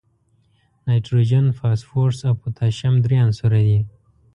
نایتروجن، 0.85 1.45
فاسفورس 1.59 2.17
او 2.27 2.33
پوتاشیم 2.41 2.93
درې 3.05 3.17
عنصره 3.25 3.59
دي. 3.67 3.79